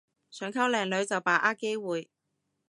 [0.31, 2.09] 想溝靚女就把握機會